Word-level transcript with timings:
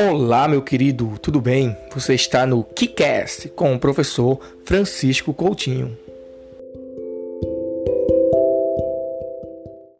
Olá, 0.00 0.46
meu 0.46 0.62
querido, 0.62 1.18
tudo 1.20 1.40
bem? 1.40 1.76
Você 1.92 2.14
está 2.14 2.46
no 2.46 2.62
KiCast 2.62 3.48
com 3.48 3.74
o 3.74 3.80
professor 3.80 4.38
Francisco 4.64 5.34
Coutinho. 5.34 5.98